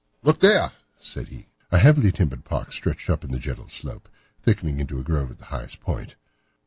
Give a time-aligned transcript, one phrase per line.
[0.23, 1.49] "Look there!" said he.
[1.71, 4.09] A heavily timbered park stretched up in a gentle slope,
[4.41, 6.15] thickening into a grove at the highest point.